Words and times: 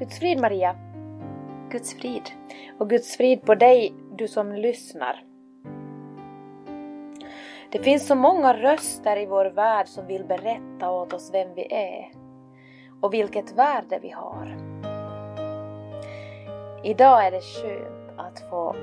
Guds 0.00 0.18
frid 0.18 0.40
Maria 0.40 0.76
Guds 1.70 1.94
frid. 1.94 2.30
och 2.78 2.90
Guds 2.90 3.16
frid 3.16 3.42
på 3.42 3.54
dig 3.54 3.94
du 4.12 4.28
som 4.28 4.52
lyssnar. 4.52 5.24
Det 7.72 7.78
finns 7.78 8.06
så 8.06 8.14
många 8.14 8.56
röster 8.56 9.16
i 9.16 9.26
vår 9.26 9.44
värld 9.44 9.88
som 9.88 10.06
vill 10.06 10.24
berätta 10.24 10.90
åt 10.90 11.12
oss 11.12 11.30
vem 11.32 11.54
vi 11.54 11.72
är 11.74 12.12
och 13.00 13.14
vilket 13.14 13.58
värde 13.58 13.98
vi 14.02 14.10
har. 14.10 14.56
Idag 16.84 17.26
är 17.26 17.30
det 17.30 17.40
skönt 17.40 18.18
att 18.18 18.50
få 18.50 18.76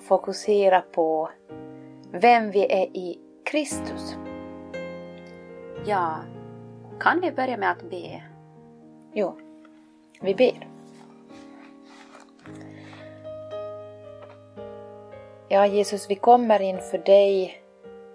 fokusera 0.00 0.80
på 0.80 1.30
vem 2.12 2.50
vi 2.50 2.72
är 2.72 2.96
i 2.96 3.18
Kristus. 3.44 4.16
Ja, 5.86 6.16
kan 7.00 7.20
vi 7.20 7.32
börja 7.32 7.56
med 7.56 7.70
att 7.70 7.90
be? 7.90 8.22
Jo, 9.12 9.36
vi 10.22 10.34
ber. 10.34 10.68
Ja, 15.48 15.66
Jesus, 15.66 16.10
vi 16.10 16.14
kommer 16.14 16.62
inför 16.62 16.98
dig 16.98 17.62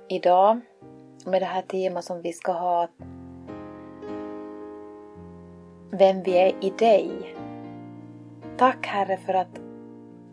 idag 0.10 0.60
med 1.26 1.42
det 1.42 1.46
här 1.46 1.62
temat 1.62 2.04
som 2.04 2.22
vi 2.22 2.34
ska 2.34 2.52
ha. 2.52 2.88
Vem 5.92 6.24
vi 6.24 6.38
är 6.38 6.54
i 6.62 6.70
dig. 6.70 7.36
Tack 8.58 8.88
Herre 8.88 9.18
för 9.18 9.34
att 9.34 9.60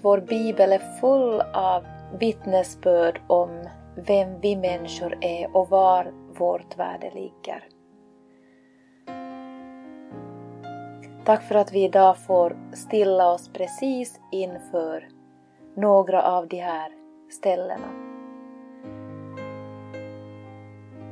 vår 0.02 0.20
bibel 0.20 0.72
är 0.72 1.00
full 1.00 1.40
av 1.54 1.84
vittnesbörd 2.18 3.20
om 3.26 3.68
vem 3.96 4.40
vi 4.40 4.56
människor 4.56 5.18
är 5.20 5.56
och 5.56 5.68
var 5.68 6.12
vårt 6.38 6.78
värde 6.78 7.10
ligger. 7.14 7.73
Tack 11.24 11.42
för 11.42 11.54
att 11.54 11.72
vi 11.72 11.84
idag 11.84 12.18
får 12.18 12.56
stilla 12.72 13.32
oss 13.32 13.48
precis 13.48 14.20
inför 14.32 15.08
några 15.76 16.22
av 16.22 16.48
de 16.48 16.56
här 16.56 16.92
ställena. 17.30 17.88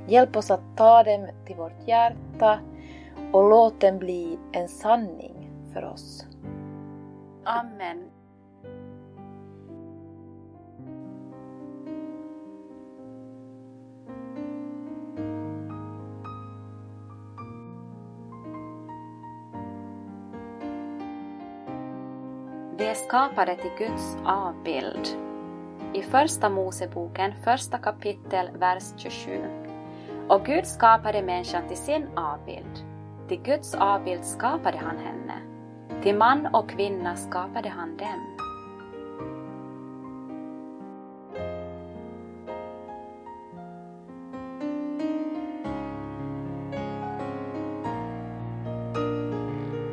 Hjälp 0.08 0.36
oss 0.36 0.50
att 0.50 0.77
ta 0.77 1.02
dem 1.02 1.28
till 1.46 1.56
vårt 1.56 1.88
hjärta 1.88 2.60
och 3.32 3.50
låt 3.50 3.80
dem 3.80 3.98
bli 3.98 4.38
en 4.52 4.69
sanning 4.69 5.50
för 5.72 5.84
oss. 5.84 6.26
Amen. 7.44 8.11
Vi 22.82 22.88
är 22.88 22.94
skapade 22.94 23.56
till 23.56 23.70
Guds 23.78 24.16
avbild. 24.25 25.09
I 25.93 26.03
Första 26.03 26.48
Moseboken, 26.48 27.32
första 27.44 27.78
kapitel, 27.78 28.50
vers 28.59 28.82
27. 28.97 29.41
Och 30.28 30.44
Gud 30.47 30.66
skapade 30.66 31.22
människan 31.22 31.69
till 31.69 31.76
sin 31.76 32.06
avbild. 32.16 32.84
Till 33.28 33.43
Guds 33.43 33.75
avbild 33.75 34.25
skapade 34.25 34.78
han 34.78 34.98
henne. 34.98 35.34
Till 36.03 36.16
man 36.16 36.47
och 36.47 36.70
kvinna 36.70 37.16
skapade 37.16 37.69
han 37.69 37.97
dem. 37.97 38.37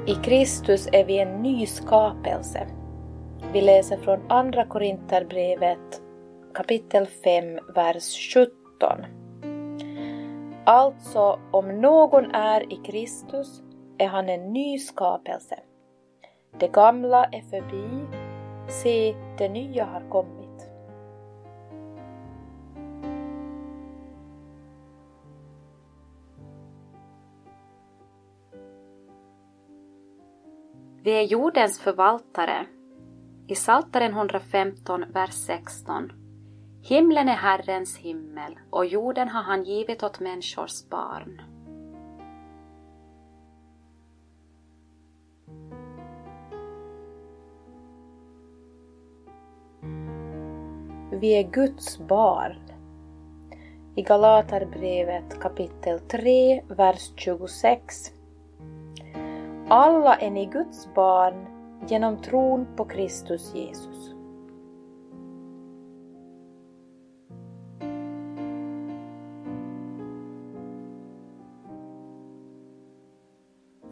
I 0.07 0.16
Kristus 0.16 0.88
är 0.91 1.06
vi 1.06 1.19
en 1.19 1.41
ny 1.41 1.66
skapelse. 1.66 2.78
Vi 3.53 3.61
läser 3.61 3.97
från 3.97 4.31
Andra 4.31 4.65
Korinterbrevet 4.65 6.01
kapitel 6.53 7.05
5, 7.05 7.59
vers 7.75 8.33
17. 8.33 9.05
Alltså, 10.65 11.39
om 11.51 11.81
någon 11.81 12.31
är 12.31 12.73
i 12.73 12.75
Kristus 12.75 13.61
är 13.97 14.07
han 14.07 14.29
en 14.29 14.53
ny 14.53 14.77
skapelse. 14.77 15.59
Det 16.59 16.67
gamla 16.67 17.25
är 17.25 17.41
förbi, 17.41 18.17
se, 18.67 19.15
det 19.38 19.49
nya 19.49 19.85
har 19.85 20.09
kommit. 20.09 20.69
Vi 31.03 31.11
är 31.11 31.23
jordens 31.23 31.79
förvaltare. 31.79 32.65
I 33.49 33.55
Psaltaren 33.55 34.13
115, 34.13 35.05
vers 35.13 35.33
16. 35.33 36.11
Himlen 36.81 37.29
är 37.29 37.35
Herrens 37.35 37.97
himmel 37.97 38.59
och 38.69 38.85
jorden 38.85 39.29
har 39.29 39.43
han 39.43 39.63
givit 39.63 40.03
åt 40.03 40.19
människors 40.19 40.89
barn. 40.89 41.41
Vi 51.11 51.39
är 51.39 51.51
Guds 51.51 51.99
barn. 51.99 52.71
I 53.95 54.01
Galaterbrevet 54.01 55.39
kapitel 55.41 55.99
3, 55.99 56.63
vers 56.67 57.11
26. 57.15 58.11
Alla 59.69 60.15
är 60.15 60.31
ni 60.31 60.45
Guds 60.45 60.93
barn 60.93 61.58
genom 61.88 62.17
tron 62.17 62.67
på 62.75 62.85
Kristus 62.85 63.56
Jesus. 63.56 64.13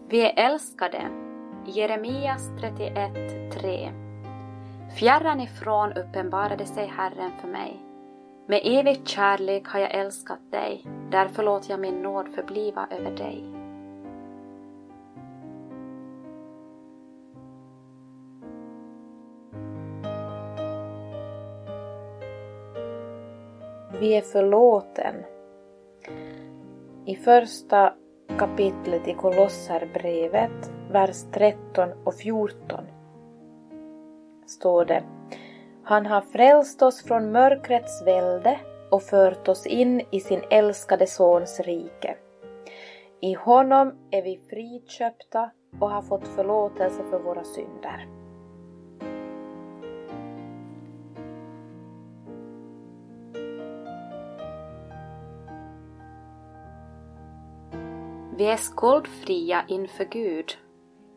Vi 0.10 0.22
är 0.22 0.52
älskade. 0.52 1.10
Jeremias 1.66 2.50
31.3 2.50 3.92
Fjärran 5.00 5.42
ifrån 5.42 5.94
uppenbarade 5.94 6.66
sig 6.66 6.88
Herren 6.88 7.32
för 7.42 7.48
mig. 7.48 7.80
Med 8.48 8.62
evig 8.64 9.08
kärlek 9.08 9.68
har 9.68 9.80
jag 9.80 9.92
älskat 9.92 10.52
dig, 10.52 10.86
därför 11.12 11.44
låter 11.44 11.72
jag 11.72 11.80
min 11.80 12.02
nåd 12.02 12.28
förbliva 12.36 12.88
över 12.92 13.12
dig. 13.12 13.57
Vi 24.00 24.16
är 24.16 24.22
förlåten. 24.22 25.16
I 27.06 27.16
första 27.16 27.94
kapitlet 28.40 29.08
i 29.08 29.14
Kolosserbrevet, 29.14 30.72
vers 30.92 31.24
13 31.34 31.90
och 32.04 32.16
14 32.16 32.86
står 34.46 34.86
det 34.86 35.04
Han 35.84 36.06
har 36.06 36.22
frälst 36.22 36.82
oss 36.82 37.04
från 37.04 37.32
mörkrets 37.32 38.04
välde 38.06 38.60
och 38.92 39.04
fört 39.04 39.48
oss 39.48 39.68
in 39.68 40.02
i 40.12 40.20
sin 40.20 40.42
älskade 40.50 41.08
Sons 41.08 41.60
rike. 41.60 42.16
I 43.22 43.34
honom 43.34 43.94
är 44.12 44.22
vi 44.22 44.40
friköpta 44.50 45.52
och 45.80 45.90
har 45.90 46.02
fått 46.02 46.28
förlåtelse 46.28 47.04
för 47.10 47.20
våra 47.20 47.44
synder. 47.44 48.08
Vi 58.38 58.46
är 58.46 58.58
skuldfria 58.58 59.64
inför 59.68 60.06
Gud. 60.06 60.58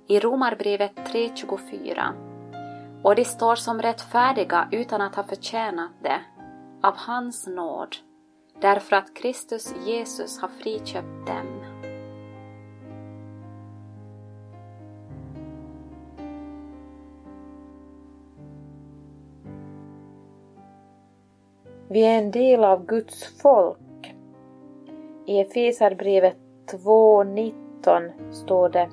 I 0.06 0.20
Romarbrevet 0.20 0.96
3.24. 0.96 3.02
Och 3.02 3.14
de 3.14 3.24
står 3.24 3.54
som 3.54 3.82
rättfärdiga 3.82 4.68
utan 4.72 5.00
att 5.00 5.14
ha 5.14 5.22
förtjänat 5.22 5.90
det, 6.02 6.20
av 6.82 6.96
hans 6.96 7.46
nåd, 7.46 7.96
därför 8.60 8.96
att 8.96 9.14
Kristus 9.14 9.74
Jesus 9.86 10.40
har 10.40 10.48
friköpt 10.48 11.26
dem. 11.26 11.64
Vi 21.88 22.04
är 22.04 22.18
en 22.18 22.30
del 22.30 22.64
av 22.64 22.86
Guds 22.86 23.40
folk. 23.42 24.14
I 25.26 25.40
Efesarbrevet 25.40 26.49
2.19 26.72 28.32
står 28.32 28.68
det 28.68 28.90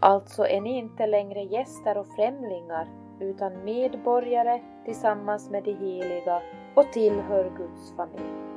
Alltså 0.00 0.46
är 0.46 0.60
ni 0.60 0.78
inte 0.78 1.06
längre 1.06 1.42
gäster 1.42 1.98
och 1.98 2.06
främlingar 2.16 2.88
utan 3.20 3.64
medborgare 3.64 4.60
tillsammans 4.84 5.50
med 5.50 5.64
de 5.64 5.72
heliga 5.72 6.42
och 6.74 6.92
tillhör 6.92 7.52
Guds 7.56 7.96
familj. 7.96 8.50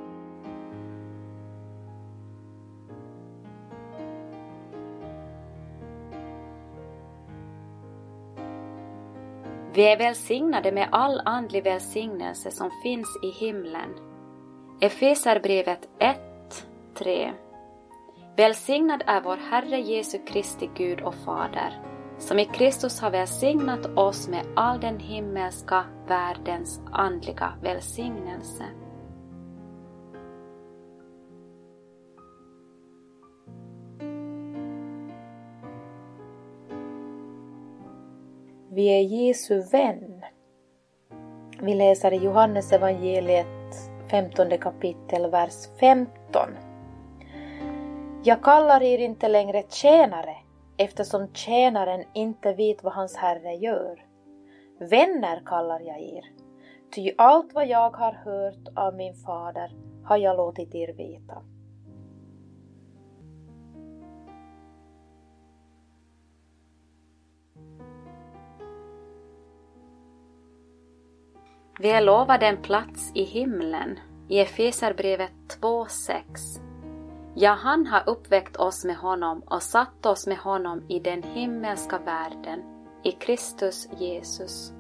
Vi 9.75 9.91
är 9.91 9.97
välsignade 9.97 10.71
med 10.71 10.87
all 10.91 11.21
andlig 11.25 11.63
välsignelse 11.63 12.51
som 12.51 12.71
finns 12.83 13.07
i 13.23 13.45
himlen. 13.45 13.95
Efeserbrevet 14.81 15.89
1, 15.99 16.17
3. 16.93 17.33
Välsignad 18.35 19.03
är 19.07 19.21
vår 19.21 19.37
Herre 19.37 19.79
Jesu 19.79 20.17
Kristi 20.17 20.69
Gud 20.75 21.01
och 21.01 21.15
Fader, 21.15 21.81
som 22.17 22.39
i 22.39 22.45
Kristus 22.45 22.99
har 22.99 23.11
välsignat 23.11 23.85
oss 23.85 24.27
med 24.27 24.45
all 24.55 24.79
den 24.79 24.99
himmelska 24.99 25.85
världens 26.07 26.81
andliga 26.91 27.53
välsignelse. 27.61 28.63
Vi 38.71 38.87
är 38.87 39.01
Jesu 39.01 39.61
vän. 39.71 40.21
Vi 41.61 41.73
läser 41.73 42.13
i 42.13 42.17
Johannes 42.17 42.71
evangeliet 42.71 43.75
15 44.11 44.57
kapitel, 44.57 45.31
vers 45.31 45.67
15. 45.79 46.72
Jag 48.25 48.43
kallar 48.43 48.83
er 48.83 48.97
inte 48.97 49.27
längre 49.27 49.63
tjänare, 49.69 50.35
eftersom 50.77 51.33
tjänaren 51.33 52.03
inte 52.13 52.53
vet 52.53 52.83
vad 52.83 52.93
hans 52.93 53.15
herre 53.15 53.53
gör. 53.53 54.05
Vänner 54.79 55.41
kallar 55.45 55.79
jag 55.79 56.01
er, 56.01 56.23
ty 56.95 57.11
allt 57.17 57.53
vad 57.53 57.67
jag 57.67 57.89
har 57.89 58.13
hört 58.13 58.67
av 58.75 58.95
min 58.95 59.13
fader 59.13 59.71
har 60.05 60.17
jag 60.17 60.37
låtit 60.37 60.75
er 60.75 60.93
veta. 60.93 61.41
Vi 71.79 71.91
är 71.91 72.01
lovade 72.01 72.47
en 72.47 72.61
plats 72.61 73.11
i 73.15 73.23
himlen 73.23 73.99
i 74.29 74.39
Efeserbrevet 74.39 75.31
2.6. 75.61 76.72
Ja, 77.35 77.51
han 77.51 77.87
har 77.87 78.09
uppväckt 78.09 78.57
oss 78.57 78.85
med 78.85 78.95
honom 78.95 79.41
och 79.45 79.63
satt 79.63 80.05
oss 80.05 80.27
med 80.27 80.37
honom 80.37 80.85
i 80.89 80.99
den 80.99 81.23
himmelska 81.23 81.99
världen, 81.99 82.59
i 83.03 83.11
Kristus 83.11 83.89
Jesus. 83.97 84.73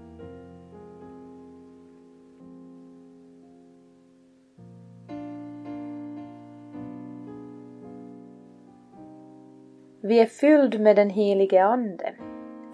Vi 10.01 10.19
är 10.19 10.25
fylld 10.25 10.79
med 10.79 10.95
den 10.95 11.09
helige 11.09 11.65
Ande. 11.65 12.15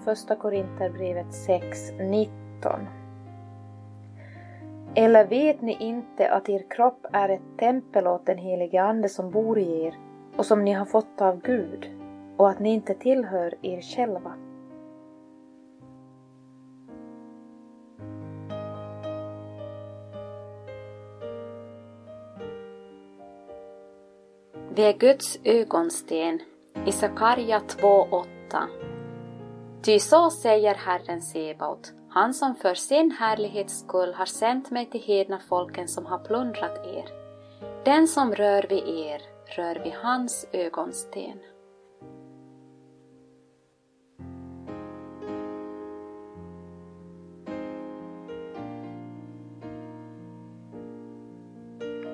Första 0.05 0.35
Korinthierbrevet 0.35 1.27
6.19. 1.47 2.98
Eller 4.95 5.27
vet 5.27 5.61
ni 5.61 5.77
inte 5.79 6.31
att 6.31 6.49
er 6.49 6.65
kropp 6.69 7.05
är 7.13 7.29
ett 7.29 7.57
tempel 7.59 8.07
åt 8.07 8.25
den 8.25 8.37
helige 8.37 8.83
Ande 8.83 9.09
som 9.09 9.31
bor 9.31 9.59
i 9.59 9.85
er 9.85 9.95
och 10.37 10.45
som 10.45 10.63
ni 10.63 10.73
har 10.73 10.85
fått 10.85 11.21
av 11.21 11.41
Gud 11.41 11.89
och 12.37 12.49
att 12.49 12.59
ni 12.59 12.73
inte 12.73 12.93
tillhör 12.93 13.55
er 13.61 13.81
själva? 13.81 14.33
Vi 24.75 24.85
är 24.85 24.97
Guds 24.97 25.39
ögonsten 25.43 26.39
i 26.85 26.91
Sakarja 26.91 27.59
2.8. 27.59 28.25
Ty 29.81 29.99
så 29.99 30.29
säger 30.29 30.75
Herren 30.75 31.21
Sebaot, 31.21 31.93
han 32.09 32.33
som 32.33 32.55
för 32.55 32.73
sin 32.73 33.11
härlighets 33.11 33.79
skull 33.79 34.13
har 34.13 34.25
sänt 34.25 34.71
mig 34.71 34.85
till 34.85 35.01
hedna 35.01 35.39
folken 35.49 35.87
som 35.87 36.05
har 36.05 36.19
plundrat 36.19 36.85
er. 36.85 37.05
Den 37.85 38.07
som 38.07 38.35
rör 38.35 38.65
vid 38.69 38.87
er 38.87 39.21
rör 39.55 39.83
vid 39.83 39.93
hans 39.93 40.47
ögonsten. 40.53 41.39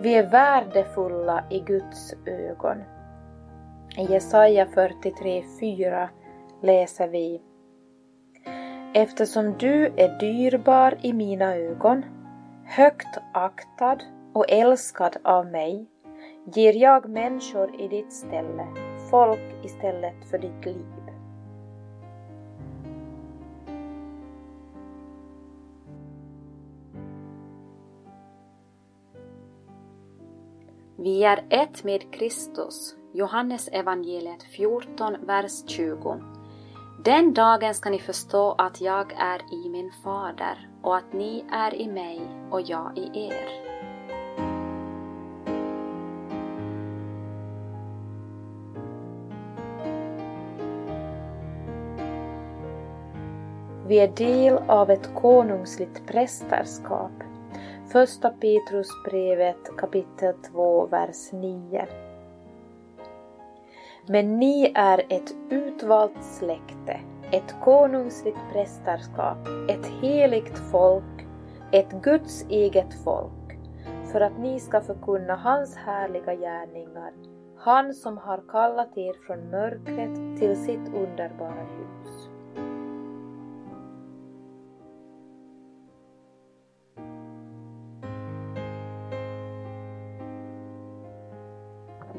Vi 0.02 0.16
är 0.16 0.32
värdefulla 0.32 1.44
i 1.50 1.60
Guds 1.60 2.14
ögon. 2.26 2.78
I 3.98 4.14
Jesaja 4.14 4.66
43.4 4.66 6.08
läser 6.62 7.08
vi 7.08 7.42
Eftersom 8.98 9.58
du 9.58 9.86
är 9.86 10.20
dyrbar 10.20 10.98
i 11.02 11.14
mina 11.14 11.56
ögon, 11.56 12.06
högt 12.66 13.18
aktad 13.34 13.98
och 14.34 14.46
älskad 14.50 15.18
av 15.24 15.46
mig, 15.46 15.88
ger 16.54 16.74
jag 16.74 17.10
människor 17.10 17.82
i 17.82 17.88
ditt 17.88 18.14
ställe, 18.14 18.68
folk 19.12 19.66
istället 19.66 20.26
för 20.30 20.38
ditt 20.38 20.66
liv. 20.66 20.86
Vi 30.98 31.24
är 31.24 31.46
ett 31.50 31.84
med 31.84 32.14
Kristus. 32.14 32.96
Johannes 33.14 33.68
evangeliet 33.68 34.44
14, 34.44 35.16
vers 35.26 35.70
20. 35.70 36.35
Den 37.06 37.34
dagen 37.34 37.74
ska 37.74 37.90
ni 37.90 38.00
förstå 38.00 38.56
att 38.58 38.82
jag 38.82 39.14
är 39.18 39.54
i 39.54 39.70
min 39.70 39.92
fader 40.04 40.70
och 40.82 40.96
att 40.96 41.14
ni 41.14 41.46
är 41.52 41.76
i 41.76 41.88
mig 41.88 42.22
och 42.52 42.62
jag 42.62 42.98
i 42.98 43.28
er. 43.28 43.66
Vi 53.88 54.00
är 54.00 54.08
del 54.08 54.58
av 54.68 54.90
ett 54.90 55.16
konungsligt 55.16 56.08
prästerskap. 56.08 57.12
Första 57.92 58.30
Petrusbrevet 58.30 59.78
kapitel 59.78 60.34
2, 60.52 60.86
vers 60.86 61.32
9. 61.32 61.88
Men 64.08 64.40
ni 64.40 64.72
är 64.76 65.06
ett 65.10 65.36
utvalt 65.50 66.24
släkte, 66.24 67.00
ett 67.32 67.56
konungsligt 67.64 68.38
prästerskap, 68.54 69.38
ett 69.70 69.86
heligt 70.02 70.58
folk, 70.72 71.28
ett 71.72 71.92
Guds 71.92 72.46
eget 72.50 73.04
folk, 73.04 73.58
för 74.12 74.22
att 74.22 74.40
ni 74.40 74.60
ska 74.60 74.82
förkunna 74.82 75.36
hans 75.36 75.76
härliga 75.76 76.36
gärningar, 76.36 77.14
han 77.58 77.94
som 77.94 78.18
har 78.18 78.44
kallat 78.52 78.98
er 78.98 79.14
från 79.28 79.50
mörkret 79.50 80.40
till 80.40 80.56
sitt 80.66 80.94
underbara 80.96 81.62
ljus. 81.62 82.15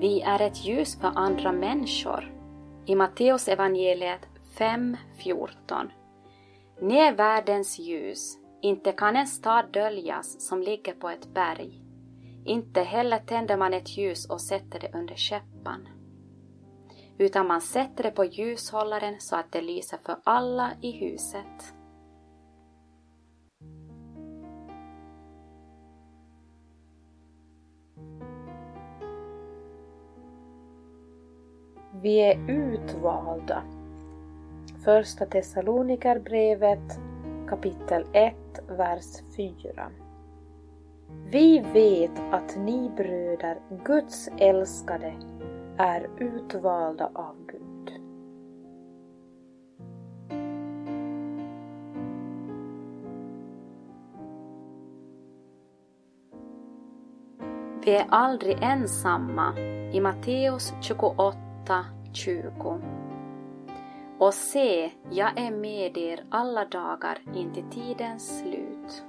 Vi 0.00 0.20
är 0.20 0.42
ett 0.42 0.64
ljus 0.64 1.00
för 1.00 1.12
andra 1.14 1.52
människor. 1.52 2.32
I 2.86 2.94
Matteus 2.94 3.48
evangeliet 3.48 4.20
5.14. 4.58 5.90
Ni 6.82 6.96
är 6.96 7.14
världens 7.14 7.78
ljus. 7.78 8.38
Inte 8.62 8.92
kan 8.92 9.16
en 9.16 9.26
stad 9.26 9.72
döljas 9.72 10.48
som 10.48 10.62
ligger 10.62 10.92
på 10.92 11.08
ett 11.08 11.34
berg. 11.34 11.82
Inte 12.44 12.80
heller 12.80 13.18
tänder 13.18 13.56
man 13.56 13.74
ett 13.74 13.98
ljus 13.98 14.26
och 14.26 14.40
sätter 14.40 14.80
det 14.80 14.98
under 14.98 15.14
käppan. 15.14 15.88
Utan 17.18 17.46
man 17.46 17.60
sätter 17.60 18.02
det 18.02 18.10
på 18.10 18.24
ljushållaren 18.24 19.20
så 19.20 19.36
att 19.36 19.52
det 19.52 19.62
lyser 19.62 19.98
för 19.98 20.16
alla 20.24 20.72
i 20.82 20.90
huset. 20.90 21.75
Vi 32.06 32.18
är 32.18 32.50
utvalda. 32.50 33.62
Första 34.84 35.26
Thessalonikerbrevet 35.26 37.00
kapitel 37.48 38.04
1, 38.12 38.34
vers 38.68 39.22
4. 39.36 39.90
Vi 41.30 41.58
vet 41.58 42.20
att 42.32 42.56
ni 42.56 42.90
bröder, 42.96 43.58
Guds 43.84 44.28
älskade, 44.38 45.14
är 45.76 46.08
utvalda 46.18 47.10
av 47.14 47.36
Gud. 47.46 48.00
Vi 57.84 57.96
är 57.96 58.06
aldrig 58.08 58.58
ensamma 58.62 59.58
i 59.92 60.00
Matteus 60.00 60.74
28 60.80 61.95
20. 62.16 62.80
Och 64.18 64.34
se, 64.34 64.90
jag 65.10 65.38
är 65.38 65.50
med 65.50 65.98
er 65.98 66.24
alla 66.30 66.64
dagar 66.64 67.18
in 67.34 67.52
till 67.54 67.70
tidens 67.70 68.38
slut. 68.38 69.04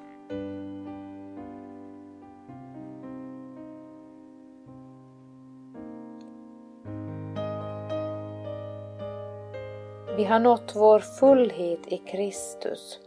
Vi 10.18 10.24
har 10.24 10.40
nått 10.40 10.76
vår 10.76 11.00
fullhet 11.00 11.88
i 11.88 11.98
Kristus. 11.98 13.00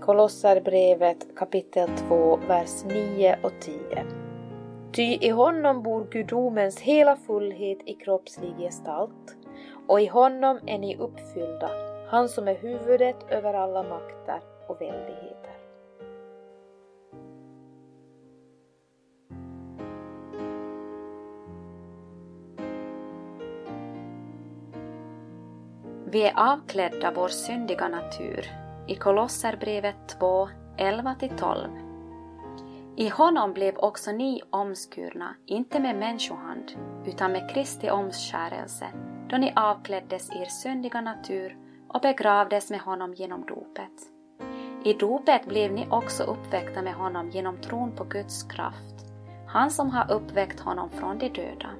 Kolosserbrevet 0.00 1.36
kapitel 1.36 1.88
2, 2.08 2.36
vers 2.48 2.84
9 2.84 3.38
och 3.42 3.52
10. 3.60 4.21
Ty 4.92 5.18
i 5.20 5.30
honom 5.30 5.82
bor 5.82 6.04
gudomens 6.10 6.80
hela 6.80 7.16
fullhet 7.16 7.78
i 7.86 7.94
kroppslig 7.94 8.56
gestalt, 8.58 9.36
och 9.88 10.00
i 10.00 10.06
honom 10.06 10.58
är 10.66 10.78
ni 10.78 10.96
uppfyllda, 10.96 11.70
han 12.08 12.28
som 12.28 12.48
är 12.48 12.54
huvudet 12.54 13.16
över 13.28 13.54
alla 13.54 13.82
makter 13.82 14.40
och 14.68 14.80
väldigheter. 14.80 15.52
Vi 26.04 26.22
är 26.22 26.52
avklädda 26.52 27.12
vår 27.16 27.28
syndiga 27.28 27.88
natur 27.88 28.46
i 28.88 28.94
Kolosserbrevet 28.94 30.18
2, 30.20 30.48
11-12. 30.78 31.81
I 32.96 33.08
honom 33.08 33.52
blev 33.52 33.76
också 33.76 34.12
ni 34.12 34.42
omskurna, 34.50 35.34
inte 35.46 35.80
med 35.80 35.96
människohand, 35.96 36.72
utan 37.06 37.32
med 37.32 37.50
Kristi 37.50 37.90
omskärelse, 37.90 38.86
då 39.28 39.36
ni 39.36 39.52
avkläddes 39.56 40.30
er 40.30 40.44
syndiga 40.44 41.00
natur 41.00 41.56
och 41.88 42.00
begravdes 42.00 42.70
med 42.70 42.80
honom 42.80 43.14
genom 43.14 43.46
dopet. 43.46 43.92
I 44.84 44.92
dopet 44.92 45.46
blev 45.46 45.72
ni 45.72 45.86
också 45.90 46.22
uppväckta 46.22 46.82
med 46.82 46.94
honom 46.94 47.30
genom 47.30 47.56
tron 47.60 47.96
på 47.96 48.04
Guds 48.04 48.42
kraft, 48.42 49.06
han 49.48 49.70
som 49.70 49.90
har 49.90 50.12
uppväckt 50.12 50.60
honom 50.60 50.90
från 50.90 51.18
de 51.18 51.28
döda. 51.28 51.70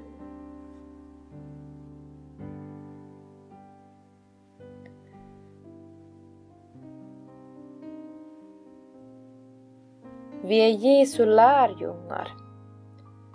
Vi 10.53 10.59
är 10.59 10.69
Jesu 10.69 11.27
lärjungar. 11.27 12.29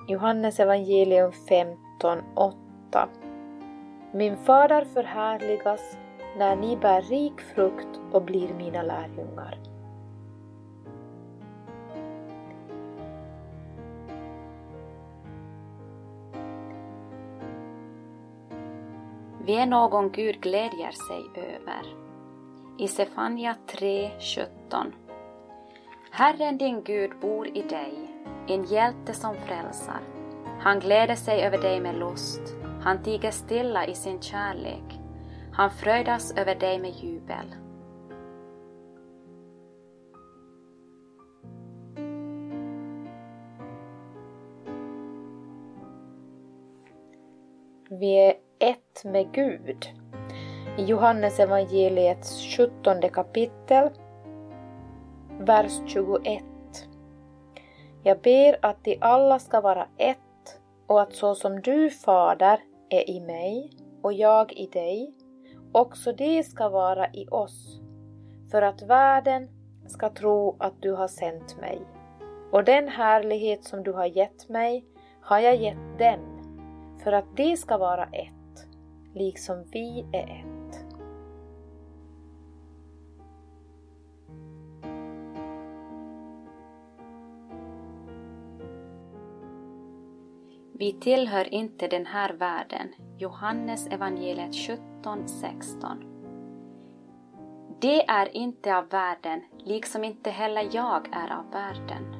Johannes 0.08 0.60
evangelium 0.60 1.32
15.8 1.32 3.08
Min 4.14 4.38
fader 4.38 4.86
förhärligas 4.94 5.98
när 6.38 6.56
ni 6.56 6.78
bär 6.78 7.02
rik 7.02 7.42
frukt 7.42 8.00
och 8.12 8.24
blir 8.24 8.54
mina 8.54 8.82
lärjungar. 8.82 9.60
Vi 19.46 19.56
är 19.56 19.66
någon 19.66 20.12
Gud 20.12 20.42
glädjer 20.42 20.92
sig 20.92 21.44
över. 21.44 21.96
I 22.78 22.88
Sefania 22.88 23.56
3.17 23.68 25.07
Herren 26.12 26.58
din 26.58 26.84
Gud 26.84 27.12
bor 27.22 27.48
i 27.48 27.62
dig, 27.62 27.94
en 28.48 28.64
hjälte 28.64 29.14
som 29.14 29.36
frälsar. 29.36 30.00
Han 30.60 30.80
gläder 30.80 31.16
sig 31.16 31.42
över 31.42 31.58
dig 31.58 31.82
med 31.82 31.96
lust, 31.96 32.42
han 32.82 33.04
tiger 33.04 33.32
stilla 33.32 33.88
i 33.88 33.96
sin 33.96 34.22
kärlek, 34.22 35.00
han 35.52 35.72
fröjdas 35.72 36.34
över 36.38 36.56
dig 36.56 36.80
med 36.80 36.92
jubel. 36.92 37.56
Vi 47.90 48.28
är 48.28 48.34
ett 48.60 49.04
med 49.04 49.32
Gud. 49.32 49.86
I 50.78 50.84
Johannes 50.84 51.40
evangeliets 51.40 52.58
17 52.58 53.02
kapitel 53.14 53.90
vers 55.40 55.82
21. 55.86 56.44
Jag 58.04 58.22
ber 58.22 58.66
att 58.66 58.84
de 58.84 58.98
alla 59.02 59.40
ska 59.40 59.62
vara 59.62 59.88
ett 59.98 60.18
och 60.88 61.02
att 61.02 61.14
så 61.14 61.36
som 61.36 61.62
du, 61.62 61.90
Fader, 61.90 62.60
är 62.90 63.10
i 63.10 63.20
mig 63.20 63.72
och 64.02 64.14
jag 64.14 64.54
i 64.54 64.68
dig, 64.68 65.14
också 65.72 66.14
de 66.14 66.44
ska 66.44 66.70
vara 66.70 67.08
i 67.14 67.28
oss, 67.32 67.82
för 68.52 68.62
att 68.62 68.82
världen 68.82 69.50
ska 69.88 70.10
tro 70.10 70.56
att 70.60 70.82
du 70.82 70.92
har 70.92 71.08
sänt 71.08 71.58
mig. 71.60 71.82
Och 72.52 72.64
den 72.64 72.88
härlighet 72.88 73.64
som 73.64 73.84
du 73.84 73.92
har 73.94 74.06
gett 74.06 74.50
mig 74.50 74.86
har 75.22 75.40
jag 75.40 75.56
gett 75.56 76.00
dem, 76.00 76.20
för 77.04 77.12
att 77.12 77.38
de 77.38 77.58
ska 77.58 77.78
vara 77.78 78.04
ett, 78.04 78.68
liksom 79.14 79.64
vi 79.72 80.06
är 80.14 80.24
ett. 80.24 80.57
Vi 90.80 90.94
tillhör 90.94 91.54
inte 91.54 91.88
den 91.88 92.06
här 92.06 92.34
världen. 92.34 92.88
Johannes 93.18 93.88
evangeliet 93.88 94.52
17.16. 94.52 96.04
Det 97.82 98.10
är 98.10 98.38
inte 98.38 98.78
av 98.78 98.90
världen, 98.90 99.42
liksom 99.58 100.04
inte 100.04 100.30
heller 100.30 100.70
jag 100.72 101.08
är 101.12 101.34
av 101.38 101.52
världen. 101.52 102.14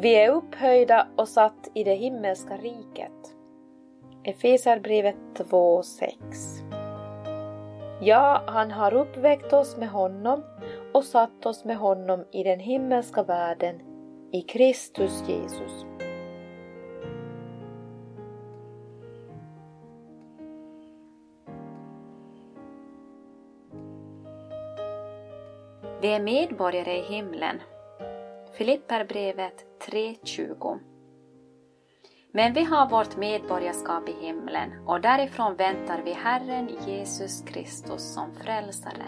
Vi 0.00 0.14
är 0.14 0.30
upphöjda 0.30 1.08
och 1.16 1.28
satt 1.28 1.70
i 1.74 1.84
det 1.84 1.94
himmelska 1.94 2.56
riket. 2.56 3.34
Efesarbrevet 4.24 5.16
2.6 5.34 6.63
Ja, 8.06 8.42
han 8.46 8.70
har 8.70 8.94
uppväckt 8.94 9.52
oss 9.52 9.76
med 9.76 9.88
honom 9.88 10.42
och 10.92 11.04
satt 11.04 11.46
oss 11.46 11.64
med 11.64 11.76
honom 11.76 12.24
i 12.32 12.42
den 12.42 12.60
himmelska 12.60 13.22
världen 13.22 13.80
i 14.32 14.42
Kristus 14.42 15.28
Jesus. 15.28 15.84
Vi 26.00 26.08
är 26.08 26.20
medborgare 26.20 26.98
i 26.98 27.02
himlen. 27.02 27.60
Filipperbrevet 28.52 29.64
3.20 29.90 30.93
men 32.36 32.52
vi 32.52 32.64
har 32.64 32.90
vårt 32.90 33.16
medborgarskap 33.16 34.08
i 34.08 34.12
himlen 34.26 34.70
och 34.86 35.00
därifrån 35.00 35.56
väntar 35.56 36.02
vi 36.04 36.12
Herren 36.12 36.68
Jesus 36.86 37.42
Kristus 37.42 38.14
som 38.14 38.34
frälsare. 38.34 39.06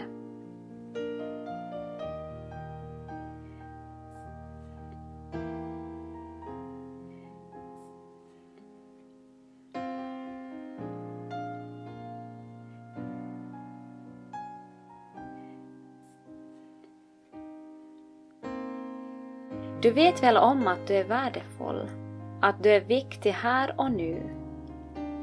Du 19.81 19.91
vet 19.91 20.23
väl 20.23 20.37
om 20.37 20.67
att 20.67 20.87
du 20.87 20.95
är 20.95 21.03
värdefull? 21.03 22.06
Att 22.41 22.63
du 22.63 22.69
är 22.69 22.81
viktig 22.81 23.31
här 23.31 23.73
och 23.77 23.91
nu, 23.91 24.29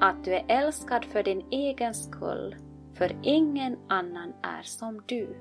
att 0.00 0.25
du 0.25 0.35
är 0.35 0.44
älskad 0.49 1.04
för 1.04 1.23
din 1.23 1.47
egen 1.50 1.94
skull, 1.94 2.56
för 2.94 3.16
ingen 3.23 3.76
annan 3.88 4.33
är 4.42 4.62
som 4.62 5.02
du. 5.06 5.37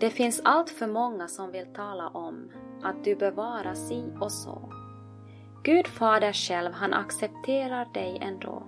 Det 0.00 0.10
finns 0.10 0.40
allt 0.44 0.70
för 0.70 0.86
många 0.86 1.28
som 1.28 1.52
vill 1.52 1.66
tala 1.66 2.08
om 2.08 2.50
att 2.82 3.04
du 3.04 3.16
bör 3.16 3.30
vara 3.30 3.74
si 3.74 4.04
och 4.20 4.32
så. 4.32 4.72
Gud 5.62 5.86
Fader 5.86 6.32
själv, 6.32 6.72
han 6.72 6.94
accepterar 6.94 7.88
dig 7.94 8.18
ändå 8.20 8.62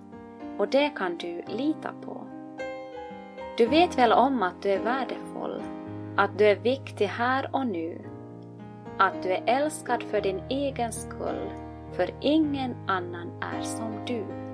och 0.57 0.67
det 0.67 0.89
kan 0.89 1.17
du 1.17 1.41
lita 1.47 1.91
på. 2.05 2.27
Du 3.57 3.67
vet 3.67 3.97
väl 3.97 4.11
om 4.11 4.43
att 4.43 4.61
du 4.61 4.69
är 4.69 4.83
värdefull, 4.83 5.61
att 6.17 6.37
du 6.37 6.45
är 6.45 6.55
viktig 6.55 7.05
här 7.05 7.49
och 7.53 7.67
nu 7.67 8.06
att 8.99 9.23
du 9.23 9.29
är 9.29 9.43
älskad 9.45 10.03
för 10.03 10.21
din 10.21 10.41
egen 10.49 10.93
skull, 10.93 11.49
för 11.93 12.09
ingen 12.21 12.75
annan 12.87 13.31
är 13.41 13.61
som 13.61 14.05
du. 14.07 14.46